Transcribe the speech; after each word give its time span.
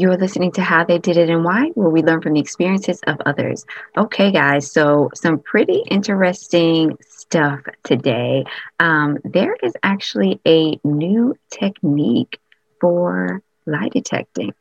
You're 0.00 0.16
listening 0.16 0.52
to 0.52 0.62
How 0.62 0.84
They 0.84 0.98
Did 0.98 1.18
It 1.18 1.28
and 1.28 1.44
Why, 1.44 1.70
where 1.74 1.90
we 1.90 2.02
learn 2.02 2.22
from 2.22 2.32
the 2.32 2.40
experiences 2.40 3.00
of 3.06 3.20
others. 3.26 3.66
Okay, 3.96 4.32
guys, 4.32 4.72
so 4.72 5.10
some 5.14 5.40
pretty 5.40 5.82
interesting 5.90 6.96
stuff 7.06 7.60
today. 7.82 8.44
Um, 8.78 9.18
there 9.24 9.56
is 9.62 9.74
actually 9.82 10.40
a 10.46 10.78
new 10.84 11.36
technique 11.50 12.38
for 12.80 13.42
lie 13.66 13.90
detecting. 13.90 14.54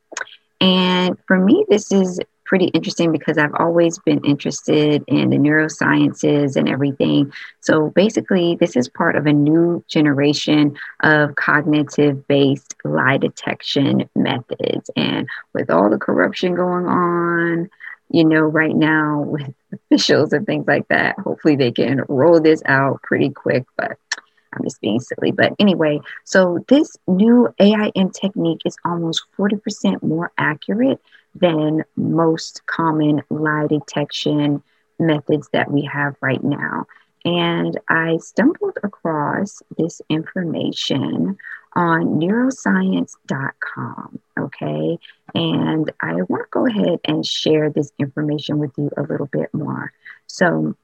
And 0.59 1.17
for 1.25 1.39
me, 1.39 1.65
this 1.69 1.91
is 1.91 2.19
pretty 2.49 2.65
interesting 2.65 3.11
because 3.11 3.37
I've 3.37 3.53
always 3.59 3.99
been 3.99 4.25
interested 4.25 5.03
in 5.07 5.29
the 5.29 5.37
neurosciences 5.37 6.55
and 6.55 6.67
everything. 6.67 7.31
So 7.61 7.91
basically, 7.91 8.57
this 8.59 8.75
is 8.75 8.89
part 8.89 9.15
of 9.15 9.27
a 9.27 9.31
new 9.31 9.85
generation 9.87 10.75
of 11.01 11.35
cognitive 11.35 12.27
based 12.27 12.73
lie 12.83 13.17
detection 13.17 14.09
methods. 14.15 14.89
And 14.95 15.27
with 15.53 15.69
all 15.69 15.91
the 15.91 15.99
corruption 15.99 16.55
going 16.55 16.87
on, 16.87 17.69
you 18.09 18.25
know, 18.25 18.41
right 18.41 18.75
now 18.75 19.21
with 19.21 19.53
officials 19.71 20.33
and 20.33 20.47
things 20.47 20.65
like 20.67 20.87
that, 20.87 21.19
hopefully 21.19 21.55
they 21.55 21.71
can 21.71 22.01
roll 22.09 22.41
this 22.41 22.63
out 22.65 23.03
pretty 23.03 23.29
quick. 23.29 23.65
But 23.77 23.99
I'm 24.53 24.63
just 24.63 24.81
being 24.81 24.99
silly. 24.99 25.31
But 25.31 25.53
anyway, 25.59 25.99
so 26.23 26.65
this 26.67 26.97
new 27.07 27.53
AIM 27.59 28.09
technique 28.09 28.61
is 28.65 28.75
almost 28.83 29.21
40% 29.37 30.01
more 30.01 30.31
accurate 30.39 30.99
than 31.39 31.83
most 31.95 32.65
common 32.65 33.21
lie 33.29 33.67
detection 33.67 34.63
methods 34.99 35.49
that 35.53 35.71
we 35.71 35.83
have 35.83 36.15
right 36.21 36.43
now. 36.43 36.85
And 37.25 37.79
I 37.89 38.17
stumbled 38.17 38.77
across 38.83 39.61
this 39.77 40.01
information 40.09 41.37
on 41.73 42.19
neuroscience.com. 42.19 44.19
Okay. 44.39 44.99
And 45.35 45.91
I 46.01 46.13
want 46.13 46.43
to 46.43 46.47
go 46.51 46.65
ahead 46.65 46.99
and 47.05 47.25
share 47.25 47.69
this 47.69 47.91
information 47.99 48.57
with 48.57 48.71
you 48.77 48.89
a 48.97 49.03
little 49.03 49.27
bit 49.27 49.53
more. 49.53 49.93
So, 50.27 50.75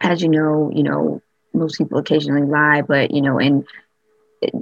as 0.00 0.22
you 0.22 0.28
know, 0.28 0.70
you 0.74 0.82
know, 0.82 1.22
most 1.54 1.78
people 1.78 1.98
occasionally 1.98 2.46
lie, 2.46 2.82
but 2.82 3.10
you 3.10 3.22
know, 3.22 3.38
in 3.38 3.64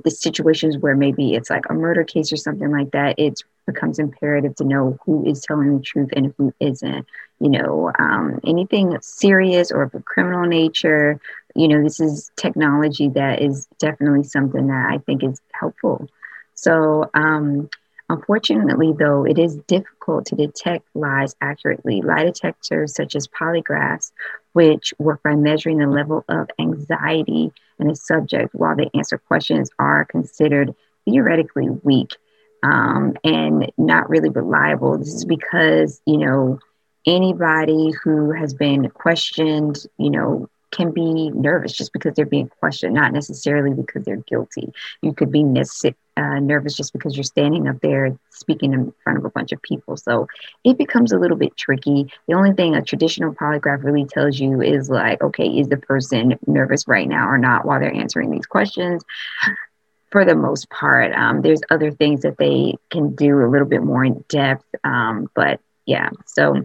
the 0.04 0.10
situations 0.10 0.78
where 0.78 0.96
maybe 0.96 1.34
it's 1.34 1.50
like 1.50 1.64
a 1.68 1.74
murder 1.74 2.04
case 2.04 2.32
or 2.32 2.36
something 2.36 2.70
like 2.70 2.90
that, 2.92 3.18
it 3.18 3.42
becomes 3.66 3.98
imperative 3.98 4.54
to 4.56 4.64
know 4.64 4.98
who 5.04 5.24
is 5.26 5.40
telling 5.42 5.76
the 5.76 5.82
truth 5.82 6.10
and 6.14 6.34
who 6.36 6.52
isn't. 6.60 7.06
You 7.40 7.50
know, 7.50 7.92
um, 7.98 8.40
anything 8.46 8.96
serious 9.00 9.70
or 9.70 9.82
of 9.82 9.94
a 9.94 10.00
criminal 10.00 10.44
nature, 10.46 11.20
you 11.54 11.68
know, 11.68 11.82
this 11.82 12.00
is 12.00 12.30
technology 12.36 13.08
that 13.10 13.40
is 13.42 13.66
definitely 13.78 14.24
something 14.24 14.66
that 14.66 14.90
I 14.90 14.98
think 14.98 15.24
is 15.24 15.40
helpful. 15.52 16.08
So, 16.54 17.10
um, 17.14 17.68
Unfortunately, 18.10 18.92
though, 18.98 19.24
it 19.24 19.38
is 19.38 19.56
difficult 19.68 20.26
to 20.26 20.34
detect 20.34 20.84
lies 20.94 21.36
accurately. 21.40 22.02
Lie 22.02 22.24
detectors, 22.24 22.92
such 22.92 23.14
as 23.14 23.28
polygraphs, 23.28 24.10
which 24.52 24.92
work 24.98 25.22
by 25.22 25.34
measuring 25.34 25.78
the 25.78 25.86
level 25.86 26.24
of 26.28 26.48
anxiety 26.58 27.52
in 27.78 27.90
a 27.90 27.94
subject 27.96 28.54
while 28.54 28.76
they 28.76 28.90
answer 28.94 29.18
questions, 29.18 29.70
are 29.78 30.04
considered 30.04 30.74
theoretically 31.04 31.68
weak 31.82 32.16
um, 32.62 33.16
and 33.24 33.70
not 33.78 34.10
really 34.10 34.28
reliable. 34.28 34.98
This 34.98 35.14
is 35.14 35.24
because, 35.24 36.00
you 36.06 36.18
know, 36.18 36.58
anybody 37.06 37.92
who 38.02 38.32
has 38.32 38.52
been 38.54 38.90
questioned, 38.90 39.86
you 39.98 40.10
know, 40.10 40.48
can 40.70 40.92
be 40.92 41.30
nervous 41.30 41.72
just 41.72 41.92
because 41.92 42.14
they're 42.14 42.26
being 42.26 42.50
questioned, 42.60 42.94
not 42.94 43.12
necessarily 43.12 43.74
because 43.74 44.04
they're 44.04 44.16
guilty. 44.16 44.72
You 45.02 45.12
could 45.12 45.32
be 45.32 45.44
uh, 46.16 46.38
nervous 46.40 46.74
just 46.74 46.92
because 46.92 47.16
you're 47.16 47.24
standing 47.24 47.68
up 47.68 47.80
there 47.80 48.16
speaking 48.30 48.72
in 48.72 48.92
front 49.02 49.18
of 49.18 49.24
a 49.24 49.30
bunch 49.30 49.52
of 49.52 49.62
people. 49.62 49.96
So 49.96 50.28
it 50.64 50.78
becomes 50.78 51.12
a 51.12 51.18
little 51.18 51.36
bit 51.36 51.56
tricky. 51.56 52.12
The 52.28 52.34
only 52.34 52.52
thing 52.52 52.74
a 52.74 52.82
traditional 52.82 53.34
polygraph 53.34 53.84
really 53.84 54.04
tells 54.04 54.38
you 54.38 54.60
is 54.60 54.90
like, 54.90 55.22
okay, 55.22 55.46
is 55.46 55.68
the 55.68 55.76
person 55.76 56.38
nervous 56.46 56.86
right 56.86 57.08
now 57.08 57.28
or 57.28 57.38
not 57.38 57.64
while 57.64 57.80
they're 57.80 57.94
answering 57.94 58.30
these 58.30 58.46
questions? 58.46 59.02
For 60.10 60.24
the 60.24 60.34
most 60.34 60.68
part, 60.70 61.12
um, 61.14 61.40
there's 61.42 61.60
other 61.70 61.92
things 61.92 62.22
that 62.22 62.36
they 62.36 62.74
can 62.90 63.14
do 63.14 63.44
a 63.44 63.48
little 63.48 63.68
bit 63.68 63.82
more 63.82 64.04
in 64.04 64.24
depth. 64.28 64.64
Um, 64.82 65.30
but 65.34 65.60
yeah, 65.86 66.10
so 66.26 66.64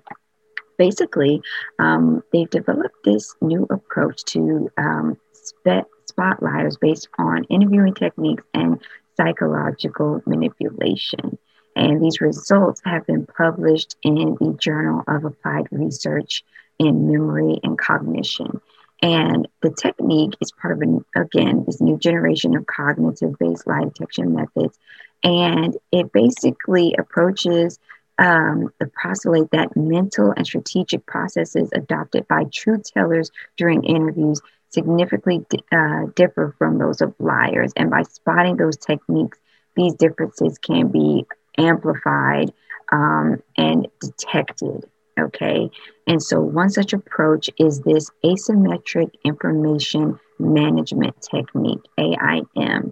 basically, 0.78 1.42
um, 1.80 2.24
they've 2.32 2.50
developed 2.50 3.04
this 3.04 3.36
new 3.42 3.68
approach 3.70 4.24
to 4.26 4.70
um, 4.78 5.18
spot 5.34 5.88
spotlighters 6.10 6.80
based 6.80 7.10
on 7.18 7.44
interviewing 7.46 7.94
techniques 7.94 8.44
and 8.54 8.80
psychological 9.18 10.22
manipulation. 10.26 11.38
And 11.76 12.02
these 12.02 12.22
results 12.22 12.82
have 12.86 13.06
been 13.06 13.26
published 13.26 13.98
in 14.02 14.38
the 14.40 14.56
Journal 14.60 15.04
of 15.08 15.26
Applied 15.26 15.68
Research 15.72 16.44
in 16.80 17.12
Memory 17.12 17.60
and 17.64 17.78
Cognition. 17.78 18.62
And 19.02 19.48
the 19.62 19.72
technique 19.72 20.36
is 20.40 20.54
part 20.54 20.78
of, 20.78 20.82
an, 20.82 21.04
again, 21.16 21.66
this 21.66 21.82
new 21.82 21.98
generation 21.98 22.56
of 22.56 22.66
cognitive 22.66 23.38
based 23.40 23.68
lie 23.68 23.84
detection 23.84 24.34
methods. 24.34 24.80
And 25.24 25.76
it 25.92 26.14
basically 26.14 26.96
approaches 26.98 27.78
um, 28.18 28.70
the 28.80 28.90
postulate 29.02 29.52
that 29.52 29.76
mental 29.76 30.34
and 30.36 30.46
strategic 30.46 31.06
processes 31.06 31.70
adopted 31.74 32.28
by 32.28 32.46
truth 32.54 32.92
tellers 32.94 33.32
during 33.58 33.84
interviews 33.84 34.42
significantly 34.70 35.46
uh, 35.72 36.06
differ 36.16 36.54
from 36.58 36.78
those 36.78 37.02
of 37.02 37.14
liars. 37.20 37.72
And 37.76 37.90
by 37.90 38.04
spotting 38.04 38.58
those 38.58 38.78
techniques, 38.78 39.38
these 39.76 39.94
differences 39.96 40.58
can 40.58 40.90
be 40.90 41.26
amplified 41.58 42.54
um, 42.92 43.42
and 43.58 43.88
detected. 44.00 44.86
Okay. 45.18 45.70
And 46.08 46.22
so, 46.22 46.42
one 46.42 46.70
such 46.70 46.92
approach 46.92 47.50
is 47.58 47.80
this 47.82 48.10
asymmetric 48.24 49.12
information 49.24 50.20
management 50.40 51.16
technique, 51.22 51.82
AIM 51.98 52.92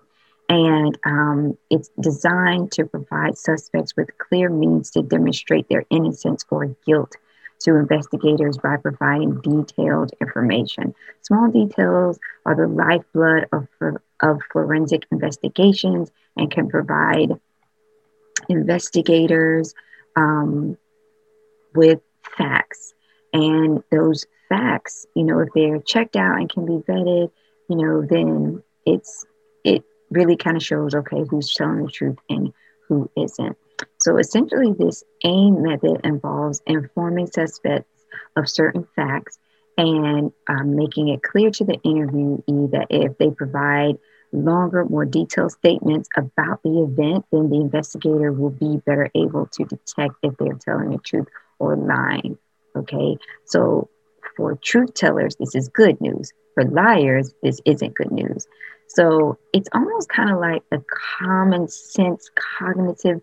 and 0.54 1.00
um, 1.04 1.58
it's 1.72 1.90
designed 2.00 2.72
to 2.74 2.86
provide 2.86 3.40
suspects 3.40 3.96
with 3.98 4.16
clear 4.20 4.50
means 4.50 4.92
to 4.92 5.02
demonstrate 5.02 5.68
their 5.68 5.84
innocence 5.90 6.46
or 6.52 6.68
guilt 6.86 7.16
to 7.62 7.76
investigators 7.76 8.60
by 8.60 8.78
providing 8.78 9.42
detailed 9.42 10.12
information. 10.22 10.94
Small 11.24 11.50
details 11.50 12.20
are 12.46 12.56
the 12.56 12.68
lifeblood 12.68 13.48
of, 13.52 13.68
of 14.22 14.42
forensic 14.52 15.08
investigations 15.12 16.12
and 16.38 16.52
can 16.52 16.70
provide 16.70 17.32
investigators 18.48 19.74
um, 20.16 20.78
with 21.74 22.00
facts. 22.38 22.94
And 23.34 23.84
those 23.92 24.28
facts, 24.50 25.08
you 25.16 25.24
know, 25.24 25.40
if 25.40 25.50
they're 25.56 25.80
checked 25.80 26.16
out 26.16 26.38
and 26.38 26.48
can 26.48 26.68
be 26.68 26.84
vetted, 26.84 27.32
you 27.70 27.76
know, 27.76 28.06
then 28.08 28.62
it's 28.86 29.26
it 29.26 29.33
really 30.14 30.38
kind 30.38 30.58
of 30.58 30.64
shows 30.64 30.96
okay 30.96 31.24
who's 31.30 31.54
telling 31.54 31.86
the 31.86 31.92
truth 31.92 32.18
and 32.30 32.54
who 32.88 33.10
isn't. 33.18 33.58
So 34.00 34.18
essentially, 34.18 34.74
this 34.78 35.04
AIM 35.24 35.64
method 35.64 36.02
involves 36.04 36.62
informing 36.66 37.28
suspects 37.28 37.90
of 38.36 38.50
certain 38.50 38.88
facts 38.96 39.40
and 39.78 40.32
um, 40.48 40.76
making 40.76 41.10
it 41.10 41.24
clear 41.24 41.50
to 41.52 41.64
the 41.64 41.78
interviewee 41.86 42.72
that 42.72 42.88
if 42.90 43.18
they 43.18 43.32
provide 43.32 43.98
longer, 44.32 44.86
more 44.86 45.06
detailed 45.06 45.52
statements 45.52 46.10
about 46.16 46.62
the 46.64 46.84
event, 46.84 47.26
then 47.32 47.50
the 47.50 47.62
investigator 47.62 48.32
will 48.32 48.50
be 48.50 48.78
better 48.86 49.10
able 49.16 49.48
to 49.48 49.66
detect 49.66 50.16
if 50.24 50.36
they're 50.38 50.54
telling 50.54 50.92
the 50.92 50.98
truth 51.00 51.28
or 51.60 51.76
lying. 51.76 52.38
Okay, 52.76 53.18
so 53.46 53.90
for 54.36 54.56
truth 54.56 54.94
tellers, 54.94 55.36
this 55.36 55.56
is 55.56 55.70
good 55.70 56.02
news. 56.02 56.32
For 56.56 56.64
liars, 56.64 57.34
this 57.42 57.62
isn't 57.66 57.96
good 57.96 58.12
news. 58.12 58.48
So 58.94 59.40
it's 59.54 59.70
almost 59.74 60.10
kind 60.10 60.30
of 60.30 60.40
like 60.40 60.64
a 60.72 60.78
common 61.20 61.68
sense 61.68 62.30
cognitive 62.60 63.22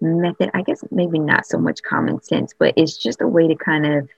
method. 0.00 0.50
I 0.52 0.62
guess 0.62 0.84
maybe 0.90 1.18
not 1.18 1.46
so 1.46 1.58
much 1.58 1.82
common 1.82 2.22
sense, 2.22 2.54
but 2.58 2.74
it's 2.76 2.96
just 2.96 3.22
a 3.22 3.28
way 3.28 3.48
to 3.48 3.54
kind 3.54 3.86
of 3.86 4.08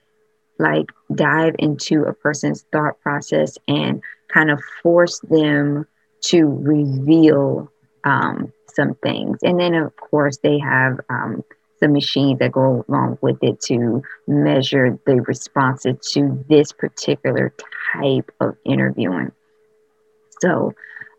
like 0.57 0.87
dive 1.15 1.55
into 1.57 2.03
a 2.03 2.13
person's 2.13 2.65
thought 2.73 2.99
process 2.99 3.57
and 3.67 4.01
kind 4.27 4.51
of 4.51 4.61
force 4.83 5.19
them 5.21 5.87
to 6.21 6.45
reveal 6.45 7.71
um, 8.03 8.51
some 8.73 8.95
things. 8.95 9.39
And 9.41 9.57
then, 9.57 9.75
of 9.75 9.95
course, 9.95 10.37
they 10.39 10.59
have 10.59 10.99
um, 11.09 11.45
the 11.79 11.87
machines 11.87 12.39
that 12.39 12.51
go 12.51 12.83
along 12.89 13.19
with 13.21 13.41
it 13.41 13.61
to 13.61 14.03
measure 14.27 14.99
the 15.05 15.21
responses 15.21 15.95
to 16.11 16.43
this 16.49 16.73
particular 16.73 17.53
type 17.93 18.29
of 18.41 18.57
interviewing. 18.65 19.31
So 20.41 20.73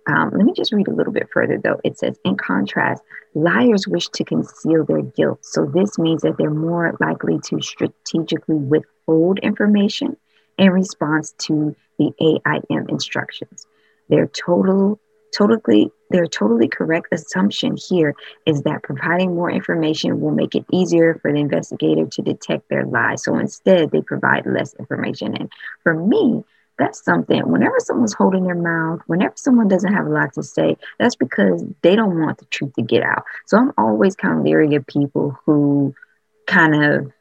um, 0.07 0.31
let 0.31 0.45
me 0.45 0.53
just 0.53 0.73
read 0.73 0.89
a 0.89 0.95
little 0.95 1.13
bit 1.13 1.29
further, 1.33 1.59
though. 1.59 1.81
It 1.85 1.99
says, 1.99 2.19
in 2.25 2.37
contrast, 2.37 3.03
liars 3.35 3.87
wish 3.87 4.09
to 4.09 4.25
conceal 4.25 4.85
their 4.85 5.03
guilt. 5.03 5.45
So 5.45 5.67
this 5.67 5.99
means 5.99 6.23
that 6.23 6.37
they're 6.39 6.51
more 6.51 6.97
likely 7.01 7.39
to 7.47 7.61
strategically 7.61 8.57
withhold 8.57 9.39
information 9.41 10.17
in 10.59 10.71
response 10.71 11.33
to 11.39 11.77
the 11.99 12.13
AIM 12.21 12.89
instructions. 12.89 13.67
Their 14.09 14.27
total 14.27 14.99
totally 15.37 15.93
their 16.11 16.27
totally 16.27 16.67
correct 16.67 17.07
assumption 17.13 17.77
here 17.77 18.17
is 18.45 18.63
that 18.63 18.83
providing 18.83 19.35
more 19.35 19.51
information 19.51 20.21
will 20.21 20.33
make 20.33 20.57
it 20.57 20.65
easier 20.73 21.15
for 21.23 21.33
the 21.33 21.39
investigator 21.39 22.07
to 22.07 22.23
detect 22.23 22.69
their 22.69 22.85
lies. 22.85 23.23
So 23.23 23.39
instead, 23.39 23.93
they 23.93 24.03
provide 24.03 24.45
less 24.45 24.75
information. 24.75 25.37
And 25.37 25.53
for 25.85 25.95
me, 25.95 26.45
that's 26.81 27.05
something 27.05 27.49
whenever 27.49 27.77
someone's 27.79 28.15
holding 28.15 28.45
their 28.45 28.57
mouth, 28.57 29.01
whenever 29.07 29.35
someone 29.37 29.69
doesn't 29.69 29.93
have 29.93 30.07
a 30.07 30.11
lot 30.11 30.33
to 30.35 30.43
say, 30.43 30.77
that's 30.99 31.15
because 31.15 31.65
they 31.83 31.95
don't 31.95 32.19
want 32.19 32.39
the 32.39 32.47
truth 32.47 32.73
to 32.75 32.83
get 32.83 33.03
out. 33.03 33.23
So 33.47 33.59
I'm 33.59 33.73
always 33.79 34.17
kind 34.17 34.39
of 34.39 34.45
leery 34.45 34.75
of 34.75 34.87
people 34.87 35.39
who 35.45 35.95
kind 36.47 36.83
of 36.83 37.13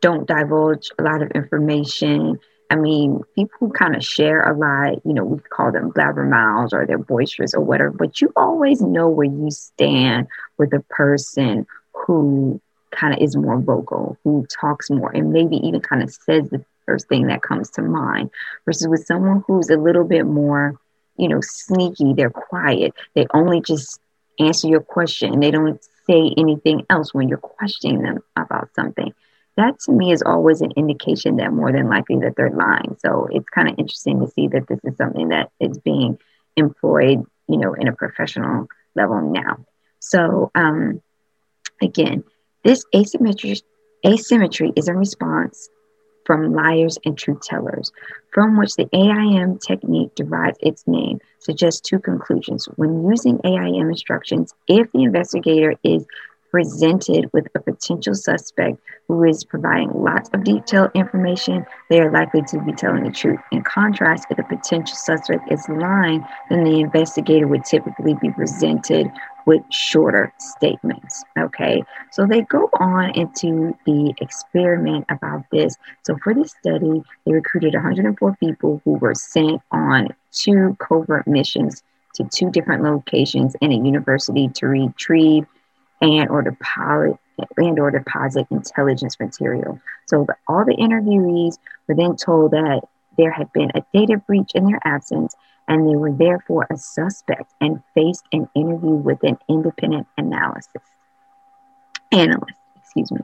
don't 0.00 0.26
divulge 0.26 0.90
a 0.98 1.02
lot 1.02 1.20
of 1.20 1.30
information 1.32 2.38
I 2.70 2.76
mean, 2.76 3.22
people 3.34 3.56
who 3.60 3.70
kind 3.70 3.96
of 3.96 4.04
share 4.04 4.42
a 4.42 4.56
lot, 4.56 5.00
you 5.04 5.14
know, 5.14 5.24
we 5.24 5.38
call 5.38 5.72
them 5.72 5.90
blabbermouths 5.90 6.72
or 6.72 6.86
they're 6.86 6.98
boisterous 6.98 7.54
or 7.54 7.62
whatever, 7.62 7.90
but 7.90 8.20
you 8.20 8.30
always 8.36 8.82
know 8.82 9.08
where 9.08 9.26
you 9.26 9.50
stand 9.50 10.26
with 10.58 10.74
a 10.74 10.80
person 10.90 11.66
who 11.94 12.60
kind 12.90 13.14
of 13.14 13.20
is 13.20 13.36
more 13.36 13.58
vocal, 13.58 14.18
who 14.22 14.46
talks 14.60 14.90
more, 14.90 15.10
and 15.10 15.32
maybe 15.32 15.56
even 15.56 15.80
kind 15.80 16.02
of 16.02 16.10
says 16.10 16.50
the 16.50 16.62
first 16.88 17.08
thing 17.08 17.26
that 17.26 17.42
comes 17.42 17.70
to 17.70 17.82
mind, 17.82 18.30
versus 18.64 18.88
with 18.88 19.04
someone 19.04 19.44
who's 19.46 19.68
a 19.70 19.76
little 19.76 20.04
bit 20.04 20.26
more, 20.26 20.80
you 21.16 21.28
know, 21.28 21.40
sneaky, 21.42 22.14
they're 22.14 22.30
quiet, 22.30 22.94
they 23.14 23.26
only 23.34 23.60
just 23.60 24.00
answer 24.40 24.68
your 24.68 24.80
question 24.80 25.40
they 25.40 25.50
don't 25.50 25.82
say 26.08 26.32
anything 26.36 26.86
else 26.88 27.12
when 27.12 27.28
you're 27.28 27.38
questioning 27.38 28.02
them 28.02 28.20
about 28.36 28.72
something 28.76 29.12
that 29.58 29.80
to 29.80 29.90
me 29.92 30.12
is 30.12 30.22
always 30.22 30.60
an 30.60 30.70
indication 30.76 31.36
that 31.36 31.52
more 31.52 31.72
than 31.72 31.88
likely 31.88 32.16
that 32.20 32.36
they're 32.36 32.48
lying. 32.48 32.96
So 33.04 33.26
it's 33.28 33.48
kind 33.48 33.68
of 33.68 33.74
interesting 33.76 34.20
to 34.20 34.30
see 34.30 34.46
that 34.48 34.68
this 34.68 34.78
is 34.84 34.96
something 34.96 35.30
that 35.30 35.50
is 35.58 35.78
being 35.78 36.16
employed, 36.56 37.24
you 37.48 37.56
know, 37.58 37.74
in 37.74 37.88
a 37.88 37.92
professional 37.92 38.68
level 38.94 39.20
now. 39.20 39.66
So 39.98 40.52
um, 40.54 41.02
again, 41.82 42.22
this 42.62 42.84
asymmetry 42.94 43.60
asymmetry 44.06 44.72
is 44.76 44.86
a 44.86 44.94
response 44.94 45.68
from 46.28 46.52
liars 46.52 46.98
and 47.06 47.16
truth 47.16 47.40
tellers, 47.40 47.90
from 48.32 48.58
which 48.58 48.74
the 48.74 48.86
AIM 48.92 49.58
technique 49.66 50.14
derives 50.14 50.58
its 50.60 50.86
name, 50.86 51.18
suggests 51.38 51.80
two 51.80 51.98
conclusions. 51.98 52.66
When 52.76 53.08
using 53.08 53.40
AIM 53.44 53.88
instructions, 53.88 54.52
if 54.66 54.92
the 54.92 55.04
investigator 55.04 55.74
is 55.82 56.04
presented 56.50 57.30
with 57.32 57.46
a 57.54 57.60
potential 57.60 58.14
suspect 58.14 58.78
who 59.06 59.24
is 59.24 59.42
providing 59.42 59.90
lots 59.94 60.28
of 60.34 60.44
detailed 60.44 60.90
information, 60.94 61.64
they 61.88 61.98
are 61.98 62.12
likely 62.12 62.42
to 62.42 62.60
be 62.60 62.72
telling 62.74 63.04
the 63.04 63.10
truth. 63.10 63.40
In 63.50 63.62
contrast, 63.62 64.26
if 64.28 64.36
the 64.36 64.42
potential 64.42 64.96
suspect 64.96 65.50
is 65.50 65.66
lying, 65.70 66.22
then 66.50 66.64
the 66.64 66.80
investigator 66.80 67.48
would 67.48 67.64
typically 67.64 68.14
be 68.20 68.30
presented 68.30 69.10
with 69.48 69.62
shorter 69.70 70.30
statements. 70.38 71.24
Okay, 71.38 71.82
so 72.12 72.26
they 72.26 72.42
go 72.42 72.68
on 72.78 73.08
into 73.12 73.74
the 73.86 74.14
experiment 74.20 75.06
about 75.08 75.42
this. 75.50 75.74
So, 76.04 76.18
for 76.22 76.34
this 76.34 76.54
study, 76.60 77.02
they 77.24 77.32
recruited 77.32 77.72
104 77.72 78.36
people 78.36 78.82
who 78.84 78.92
were 78.98 79.14
sent 79.14 79.62
on 79.70 80.08
two 80.32 80.76
covert 80.78 81.26
missions 81.26 81.82
to 82.16 82.24
two 82.24 82.50
different 82.50 82.82
locations 82.82 83.56
in 83.62 83.72
a 83.72 83.76
university 83.76 84.48
to 84.48 84.66
retrieve 84.66 85.46
and 86.02 86.28
or 86.28 86.42
deposit 86.42 87.18
and 87.56 87.78
or 87.78 87.90
deposit 87.90 88.46
intelligence 88.50 89.18
material. 89.18 89.80
So 90.08 90.24
the, 90.24 90.34
all 90.46 90.66
the 90.66 90.76
interviewees 90.76 91.56
were 91.86 91.94
then 91.94 92.16
told 92.16 92.50
that 92.50 92.82
there 93.16 93.32
had 93.32 93.50
been 93.54 93.70
a 93.74 93.82
data 93.94 94.18
breach 94.18 94.52
in 94.54 94.66
their 94.66 94.80
absence 94.84 95.34
and 95.68 95.88
they 95.88 95.96
were 95.96 96.12
therefore 96.12 96.66
a 96.70 96.76
suspect 96.76 97.52
and 97.60 97.82
faced 97.94 98.24
an 98.32 98.48
interview 98.54 98.90
with 98.90 99.22
an 99.22 99.38
independent 99.48 100.06
analysis 100.16 100.82
analyst, 102.12 102.56
excuse 102.76 103.10
me. 103.12 103.20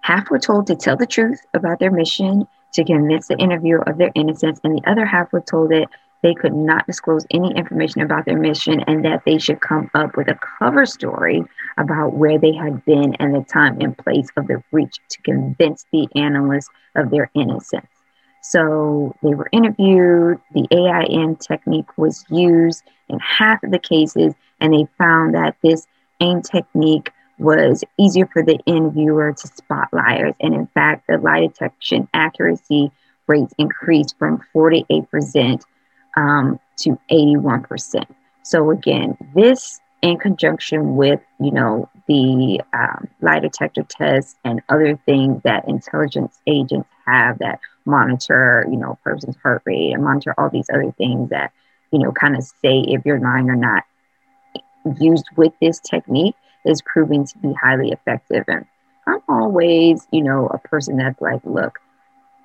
Half 0.00 0.30
were 0.30 0.38
told 0.38 0.66
to 0.68 0.76
tell 0.76 0.96
the 0.96 1.06
truth 1.06 1.40
about 1.54 1.78
their 1.78 1.90
mission 1.90 2.46
to 2.74 2.84
convince 2.84 3.28
the 3.28 3.36
interviewer 3.38 3.88
of 3.88 3.98
their 3.98 4.12
innocence, 4.14 4.60
and 4.62 4.76
the 4.76 4.88
other 4.90 5.04
half 5.04 5.32
were 5.32 5.40
told 5.40 5.70
that 5.70 5.88
they 6.22 6.34
could 6.34 6.54
not 6.54 6.86
disclose 6.86 7.26
any 7.30 7.52
information 7.54 8.02
about 8.02 8.24
their 8.24 8.38
mission 8.38 8.80
and 8.86 9.04
that 9.04 9.22
they 9.24 9.38
should 9.38 9.60
come 9.60 9.90
up 9.94 10.16
with 10.16 10.28
a 10.28 10.38
cover 10.58 10.86
story 10.86 11.44
about 11.76 12.14
where 12.14 12.38
they 12.38 12.52
had 12.52 12.84
been 12.84 13.14
and 13.16 13.34
the 13.34 13.44
time 13.44 13.80
and 13.80 13.96
place 13.98 14.28
of 14.36 14.46
the 14.46 14.62
breach 14.70 14.96
to 15.10 15.22
convince 15.22 15.86
the 15.92 16.08
analyst 16.14 16.70
of 16.94 17.10
their 17.10 17.30
innocence. 17.34 17.86
So 18.48 19.12
they 19.24 19.34
were 19.34 19.48
interviewed, 19.50 20.38
the 20.54 20.68
AIM 20.70 21.34
technique 21.36 21.98
was 21.98 22.24
used 22.30 22.84
in 23.08 23.18
half 23.18 23.60
of 23.64 23.72
the 23.72 23.78
cases, 23.80 24.34
and 24.60 24.72
they 24.72 24.86
found 24.98 25.34
that 25.34 25.56
this 25.64 25.88
AIM 26.20 26.42
technique 26.42 27.10
was 27.38 27.82
easier 27.98 28.26
for 28.32 28.44
the 28.44 28.58
interviewer 28.64 29.32
to 29.32 29.48
spot 29.48 29.88
liars. 29.92 30.34
And 30.40 30.54
in 30.54 30.68
fact, 30.68 31.08
the 31.08 31.18
lie 31.18 31.40
detection 31.40 32.08
accuracy 32.14 32.92
rates 33.26 33.52
increased 33.58 34.14
from 34.16 34.40
48% 34.54 35.62
um, 36.16 36.60
to 36.78 36.98
81%. 37.10 38.04
So 38.44 38.70
again, 38.70 39.16
this 39.34 39.80
in 40.02 40.18
conjunction 40.18 40.94
with, 40.94 41.20
you 41.40 41.50
know, 41.50 41.88
the 42.06 42.60
um, 42.72 43.08
lie 43.20 43.40
detector 43.40 43.82
tests 43.82 44.36
and 44.44 44.62
other 44.68 44.96
things 45.04 45.42
that 45.42 45.68
intelligence 45.68 46.38
agents 46.46 46.88
have 47.06 47.38
that 47.38 47.60
monitor, 47.84 48.66
you 48.70 48.76
know, 48.76 48.92
a 48.92 48.96
person's 49.08 49.36
heart 49.42 49.62
rate 49.64 49.92
and 49.92 50.04
monitor 50.04 50.34
all 50.38 50.50
these 50.50 50.70
other 50.72 50.92
things 50.98 51.30
that, 51.30 51.52
you 51.92 51.98
know, 51.98 52.12
kind 52.12 52.36
of 52.36 52.42
say 52.42 52.84
if 52.88 53.04
you're 53.04 53.20
lying 53.20 53.48
or 53.48 53.56
not, 53.56 53.84
used 55.00 55.26
with 55.36 55.52
this 55.60 55.80
technique 55.80 56.36
is 56.64 56.82
proving 56.82 57.26
to 57.26 57.38
be 57.38 57.52
highly 57.52 57.90
effective. 57.90 58.44
And 58.48 58.64
I'm 59.06 59.20
always, 59.28 60.06
you 60.12 60.22
know, 60.22 60.46
a 60.46 60.58
person 60.58 60.96
that's 60.96 61.20
like, 61.20 61.40
look, 61.44 61.78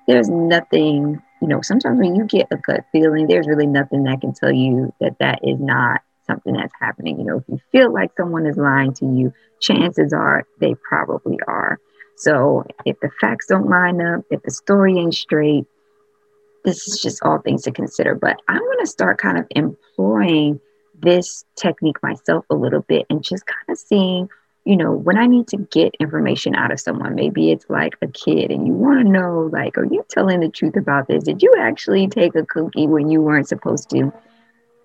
there's 0.06 0.28
nothing 0.28 1.22
you 1.42 1.48
know, 1.48 1.60
sometimes 1.60 1.98
when 1.98 2.14
you 2.14 2.24
get 2.24 2.46
a 2.52 2.56
gut 2.56 2.84
feeling, 2.92 3.26
there's 3.26 3.48
really 3.48 3.66
nothing 3.66 4.04
that 4.04 4.20
can 4.20 4.32
tell 4.32 4.52
you 4.52 4.94
that 5.00 5.18
that 5.18 5.40
is 5.42 5.58
not 5.58 6.02
something 6.24 6.52
that's 6.52 6.72
happening. 6.80 7.18
You 7.18 7.24
know, 7.24 7.38
if 7.38 7.44
you 7.48 7.58
feel 7.72 7.92
like 7.92 8.12
someone 8.16 8.46
is 8.46 8.56
lying 8.56 8.94
to 8.94 9.06
you, 9.06 9.32
chances 9.60 10.12
are 10.12 10.44
they 10.60 10.76
probably 10.88 11.40
are. 11.48 11.80
So 12.22 12.64
if 12.84 13.00
the 13.00 13.10
facts 13.20 13.46
don't 13.48 13.68
line 13.68 14.00
up, 14.00 14.24
if 14.30 14.42
the 14.44 14.52
story 14.52 14.96
ain't 14.96 15.12
straight, 15.12 15.64
this 16.64 16.86
is 16.86 17.00
just 17.02 17.20
all 17.24 17.40
things 17.40 17.62
to 17.62 17.72
consider. 17.72 18.14
But 18.14 18.40
I'm 18.46 18.60
going 18.60 18.78
to 18.78 18.86
start 18.86 19.18
kind 19.18 19.38
of 19.38 19.46
employing 19.50 20.60
this 20.94 21.44
technique 21.56 22.00
myself 22.00 22.44
a 22.48 22.54
little 22.54 22.82
bit 22.82 23.06
and 23.10 23.24
just 23.24 23.44
kind 23.46 23.68
of 23.68 23.76
seeing 23.76 24.28
you 24.64 24.76
know, 24.76 24.92
when 24.92 25.18
I 25.18 25.26
need 25.26 25.48
to 25.48 25.56
get 25.56 25.96
information 25.98 26.54
out 26.54 26.70
of 26.70 26.78
someone, 26.78 27.16
maybe 27.16 27.50
it's 27.50 27.66
like 27.68 27.94
a 28.00 28.06
kid 28.06 28.52
and 28.52 28.64
you 28.64 28.72
want 28.72 29.04
to 29.04 29.12
know, 29.12 29.50
like, 29.52 29.76
are 29.76 29.84
you 29.84 30.06
telling 30.08 30.38
the 30.38 30.48
truth 30.48 30.76
about 30.76 31.08
this? 31.08 31.24
Did 31.24 31.42
you 31.42 31.52
actually 31.58 32.06
take 32.06 32.36
a 32.36 32.46
cookie 32.46 32.86
when 32.86 33.10
you 33.10 33.20
weren't 33.20 33.48
supposed 33.48 33.90
to? 33.90 34.12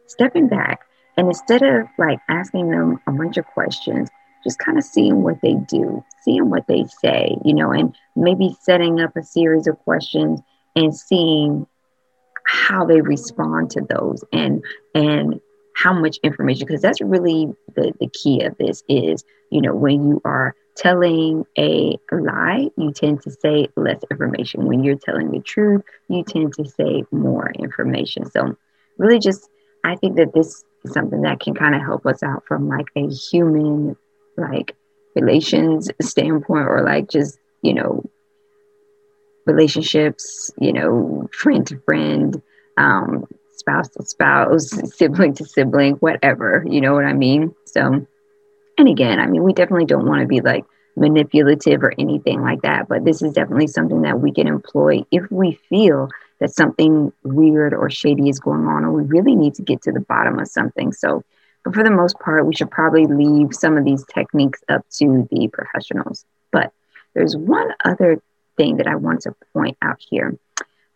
Stepping 0.08 0.48
back 0.48 0.82
and 1.16 1.28
instead 1.28 1.62
of 1.62 1.86
like 2.00 2.20
asking 2.28 2.72
them 2.72 3.00
a 3.06 3.12
bunch 3.12 3.38
of 3.38 3.46
questions, 3.46 4.10
just 4.48 4.60
kind 4.60 4.78
of 4.78 4.84
seeing 4.86 5.24
what 5.24 5.42
they 5.42 5.56
do, 5.68 6.02
seeing 6.24 6.50
what 6.50 6.68
they 6.68 6.86
say, 7.02 7.36
you 7.44 7.54
know, 7.54 7.72
and 7.72 7.94
maybe 8.16 8.56
setting 8.62 9.02
up 9.02 9.16
a 9.18 9.24
series 9.24 9.68
of 9.68 9.78
questions 9.80 10.40
and 10.74 10.96
seeing 10.96 11.68
how 12.46 12.86
they 12.86 13.02
respond 13.02 13.70
to 13.72 13.82
those 13.82 14.24
and 14.32 14.64
and 14.96 15.42
how 15.76 15.92
much 15.94 16.18
information 16.24 16.66
because 16.66 16.82
that's 16.82 17.02
really 17.02 17.54
the, 17.76 17.92
the 18.00 18.08
key 18.08 18.42
of 18.42 18.58
this 18.58 18.84
is 18.88 19.26
you 19.52 19.62
know 19.62 19.76
when 19.76 20.08
you 20.08 20.22
are 20.24 20.56
telling 20.78 21.44
a 21.58 21.98
lie 22.10 22.70
you 22.78 22.94
tend 22.94 23.22
to 23.22 23.32
say 23.32 23.68
less 23.76 24.00
information. 24.10 24.66
When 24.66 24.84
you're 24.84 24.98
telling 24.98 25.32
the 25.32 25.42
truth 25.42 25.82
you 26.08 26.24
tend 26.24 26.54
to 26.54 26.66
say 26.66 27.04
more 27.12 27.52
information. 27.52 28.30
So 28.32 28.56
really 28.98 29.20
just 29.20 29.50
i 29.84 29.96
think 29.96 30.16
that 30.16 30.34
this 30.34 30.64
is 30.86 30.94
something 30.94 31.22
that 31.22 31.40
can 31.40 31.54
kind 31.54 31.76
of 31.76 31.82
help 31.82 32.06
us 32.06 32.24
out 32.24 32.44
from 32.48 32.70
like 32.70 32.88
a 32.96 33.08
human 33.10 33.96
like 34.38 34.76
relations 35.16 35.90
standpoint 36.02 36.68
or 36.68 36.84
like 36.84 37.10
just 37.10 37.40
you 37.62 37.74
know 37.74 38.04
relationships 39.46 40.52
you 40.60 40.72
know 40.72 41.30
friend 41.34 41.66
to 41.68 41.80
friend 41.80 42.42
um, 42.78 43.26
spouse 43.68 43.90
to 43.90 44.06
spouse, 44.06 44.70
sibling 44.96 45.34
to 45.36 45.46
sibling, 45.46 45.96
whatever, 45.96 46.64
you 46.68 46.82
know 46.82 46.94
what 46.94 47.06
I 47.06 47.14
mean? 47.14 47.54
So, 47.66 48.06
and 48.78 48.88
again, 48.88 49.20
I 49.20 49.28
mean, 49.28 49.44
we 49.44 49.54
definitely 49.54 49.86
don't 49.86 50.08
want 50.08 50.22
to 50.22 50.28
be 50.28 50.42
like 50.42 50.66
manipulative 50.96 51.84
or 51.84 51.94
anything 52.00 52.42
like 52.42 52.62
that, 52.62 52.88
but 52.88 53.04
this 53.04 53.22
is 53.22 53.34
definitely 53.34 53.68
something 53.68 54.04
that 54.04 54.20
we 54.20 54.32
can 54.32 54.48
employ 54.48 55.04
if 55.12 55.30
we 55.32 55.60
feel 55.70 56.10
that 56.40 56.54
something 56.54 57.12
weird 57.24 57.74
or 57.74 57.90
shady 57.90 58.30
is 58.30 58.40
going 58.40 58.68
on, 58.68 58.86
or 58.86 58.92
we 58.92 59.04
really 59.04 59.36
need 59.36 59.56
to 59.56 59.64
get 59.64 59.82
to 59.82 59.92
the 59.92 60.00
bottom 60.00 60.40
of 60.40 60.48
something. 60.48 60.94
So, 60.94 61.24
but 61.68 61.76
for 61.76 61.84
the 61.84 61.92
most 61.92 62.18
part, 62.20 62.46
we 62.46 62.56
should 62.56 62.72
probably 62.72 63.06
leave 63.08 63.54
some 63.54 63.76
of 63.76 63.84
these 63.84 64.06
techniques 64.06 64.64
up 64.70 64.86
to 64.90 65.28
the 65.30 65.50
professionals. 65.52 66.24
But 66.50 66.72
there's 67.14 67.36
one 67.36 67.74
other 67.84 68.22
thing 68.56 68.78
that 68.78 68.88
I 68.88 68.96
want 68.96 69.20
to 69.24 69.36
point 69.52 69.78
out 69.82 69.98
here. 70.00 70.38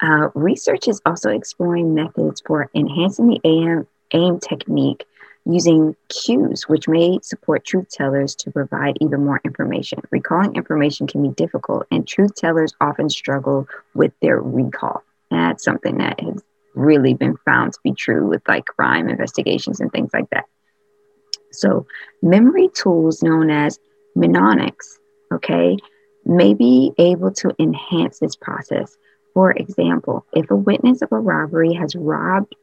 Uh, 0.02 0.30
research 0.34 0.88
is 0.88 1.02
also 1.06 1.30
exploring 1.30 1.94
methods 1.94 2.42
for 2.48 2.70
enhancing 2.74 3.28
the 3.28 3.42
AM, 3.44 3.86
AIM 4.14 4.40
technique 4.40 5.04
using 5.46 5.94
cues, 6.08 6.70
which 6.70 6.88
may 6.88 7.20
support 7.22 7.66
truth 7.66 7.90
tellers 7.90 8.34
to 8.36 8.50
provide 8.50 8.98
even 9.02 9.26
more 9.26 9.42
information. 9.44 10.00
Recalling 10.10 10.56
information 10.56 11.06
can 11.06 11.22
be 11.22 11.36
difficult, 11.36 11.86
and 11.92 12.08
truth 12.08 12.36
tellers 12.36 12.74
often 12.80 13.10
struggle 13.10 13.68
with 13.94 14.14
their 14.22 14.40
recall. 14.40 15.04
And 15.32 15.42
that's 15.42 15.66
something 15.66 15.98
that 15.98 16.22
has 16.22 16.42
really 16.76 17.14
been 17.14 17.36
found 17.44 17.74
to 17.74 17.80
be 17.84 17.92
true 17.92 18.30
with 18.30 18.48
like 18.48 18.66
crime 18.66 19.10
investigations 19.10 19.82
and 19.82 19.92
things 19.92 20.12
like 20.14 20.30
that. 20.30 20.46
So, 21.52 21.86
memory 22.22 22.70
tools 22.74 23.22
known 23.22 23.50
as 23.50 23.80
mnemonics, 24.16 25.00
okay, 25.34 25.78
may 26.26 26.54
be 26.54 26.94
able 26.98 27.32
to 27.32 27.52
enhance 27.60 28.20
this 28.20 28.36
process. 28.36 28.98
For 29.34 29.52
example, 29.52 30.26
if 30.34 30.52
a 30.52 30.56
witness 30.56 31.02
of 31.02 31.12
a 31.12 31.20
robbery 31.20 31.74
has 31.74 31.96
robbed, 31.96 32.56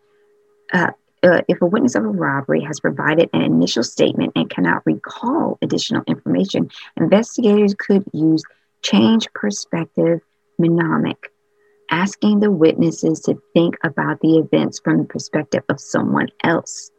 uh, 0.72 0.90
uh, 1.22 1.40
if 1.48 1.60
a 1.62 1.66
witness 1.66 1.94
of 1.94 2.04
a 2.04 2.08
robbery 2.08 2.62
has 2.62 2.80
provided 2.80 3.28
an 3.32 3.42
initial 3.42 3.82
statement 3.82 4.32
and 4.36 4.50
cannot 4.50 4.86
recall 4.86 5.58
additional 5.62 6.02
information, 6.06 6.70
investigators 6.96 7.74
could 7.74 8.04
use 8.12 8.42
change 8.82 9.28
perspective 9.34 10.20
mnemonic, 10.58 11.32
asking 11.90 12.40
the 12.40 12.50
witnesses 12.50 13.20
to 13.20 13.40
think 13.54 13.76
about 13.82 14.20
the 14.20 14.38
events 14.38 14.80
from 14.82 14.98
the 14.98 15.04
perspective 15.04 15.64
of 15.68 15.80
someone 15.80 16.28
else. 16.44 16.90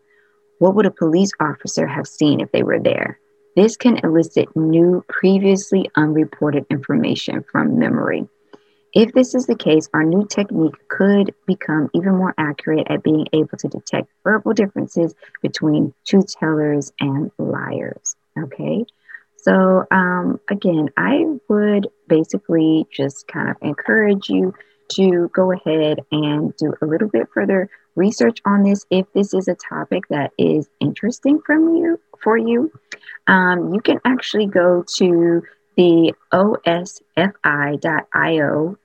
What 0.59 0.75
would 0.75 0.85
a 0.85 0.91
police 0.91 1.31
officer 1.39 1.87
have 1.87 2.07
seen 2.07 2.41
if 2.41 2.51
they 2.51 2.63
were 2.63 2.79
there? 2.79 3.19
This 3.55 3.77
can 3.77 3.97
elicit 4.03 4.55
new, 4.55 5.03
previously 5.07 5.89
unreported 5.95 6.65
information 6.69 7.43
from 7.51 7.79
memory. 7.79 8.27
If 8.93 9.13
this 9.13 9.35
is 9.35 9.45
the 9.45 9.55
case, 9.55 9.89
our 9.93 10.03
new 10.03 10.25
technique 10.25 10.75
could 10.87 11.33
become 11.45 11.89
even 11.93 12.15
more 12.15 12.33
accurate 12.37 12.87
at 12.89 13.03
being 13.03 13.27
able 13.33 13.57
to 13.57 13.67
detect 13.67 14.09
verbal 14.23 14.53
differences 14.53 15.13
between 15.41 15.93
truth 16.05 16.37
tellers 16.37 16.91
and 16.99 17.31
liars. 17.37 18.15
Okay. 18.37 18.85
So, 19.37 19.85
um, 19.91 20.39
again, 20.49 20.89
I 20.97 21.25
would 21.47 21.87
basically 22.07 22.85
just 22.91 23.27
kind 23.27 23.49
of 23.49 23.55
encourage 23.61 24.29
you 24.29 24.53
to 24.89 25.29
go 25.33 25.51
ahead 25.51 25.99
and 26.11 26.55
do 26.57 26.73
a 26.81 26.85
little 26.85 27.07
bit 27.07 27.27
further 27.33 27.69
research 27.99 28.39
on 28.45 28.63
this 28.63 28.85
if 28.89 29.05
this 29.13 29.33
is 29.33 29.47
a 29.49 29.55
topic 29.55 30.07
that 30.09 30.31
is 30.39 30.69
interesting 30.79 31.41
from 31.45 31.75
you 31.75 31.99
for 32.23 32.37
you. 32.37 32.71
Um, 33.27 33.73
you 33.73 33.81
can 33.81 33.99
actually 34.05 34.47
go 34.47 34.83
to 34.95 35.43
the 35.77 36.13
osf.io 36.33 37.17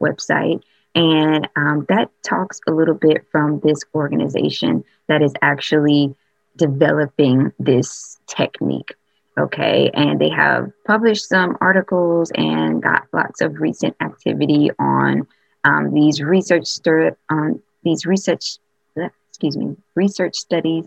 website, 0.01 0.63
and 0.95 1.49
um, 1.57 1.87
that 1.89 2.11
talks 2.23 2.61
a 2.69 2.73
little 2.73 2.95
bit 2.95 3.25
from 3.33 3.61
this 3.61 3.81
organization 3.95 4.85
that 5.09 5.23
is 5.23 5.33
actually 5.41 6.15
developing 6.57 7.53
this 7.59 8.19
technique. 8.27 8.95
Okay, 9.37 9.91
and 9.95 10.21
they 10.21 10.29
have 10.29 10.71
published 10.87 11.29
some 11.29 11.57
articles 11.61 12.31
and 12.37 12.81
got 12.83 13.09
lots 13.13 13.41
of 13.41 13.61
recent 13.61 13.97
activity 14.01 14.71
on 14.79 15.27
um, 15.65 15.93
these 15.93 16.23
research 16.23 16.69
um, 17.29 17.61
these 17.83 18.07
research 18.07 18.59
excuse 19.35 19.57
me 19.57 19.77
research 19.97 20.37
studies, 20.37 20.87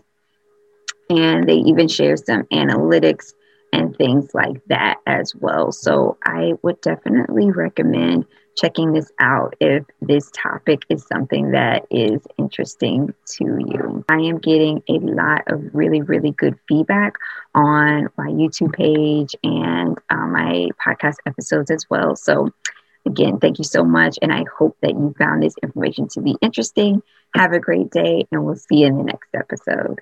and 1.10 1.46
they 1.46 1.56
even 1.56 1.86
share 1.86 2.16
some 2.16 2.44
analytics 2.44 3.34
and 3.74 3.94
things 3.96 4.30
like 4.32 4.64
that 4.68 4.96
as 5.06 5.34
well. 5.34 5.70
So 5.70 6.16
I 6.24 6.54
would 6.62 6.80
definitely 6.80 7.50
recommend 7.50 8.24
checking 8.56 8.92
this 8.92 9.12
out 9.20 9.54
if 9.60 9.84
this 10.00 10.30
topic 10.34 10.82
is 10.88 11.06
something 11.06 11.50
that 11.50 11.86
is 11.90 12.22
interesting 12.38 13.12
to 13.26 13.44
you. 13.44 14.02
I 14.08 14.16
am 14.16 14.38
getting 14.38 14.82
a 14.88 14.94
lot 14.94 15.42
of 15.46 15.62
really, 15.74 16.00
really 16.00 16.30
good 16.30 16.58
feedback 16.66 17.16
on 17.54 18.08
my 18.16 18.28
YouTube 18.28 18.72
page 18.72 19.36
and 19.44 19.98
um, 20.08 20.32
my 20.32 20.68
podcast 20.84 21.16
episodes 21.26 21.70
as 21.70 21.84
well. 21.90 22.16
So, 22.16 22.50
again, 23.04 23.38
thank 23.38 23.58
you 23.58 23.64
so 23.64 23.84
much. 23.84 24.18
And 24.22 24.32
I 24.32 24.44
hope 24.58 24.76
that 24.80 24.92
you 24.92 25.14
found 25.18 25.42
this 25.42 25.54
information 25.62 26.08
to 26.08 26.22
be 26.22 26.34
interesting. 26.40 27.02
Have 27.34 27.52
a 27.52 27.60
great 27.60 27.90
day, 27.90 28.26
and 28.32 28.44
we'll 28.44 28.56
see 28.56 28.78
you 28.80 28.86
in 28.86 28.98
the 28.98 29.04
next 29.04 29.28
episode. 29.34 30.00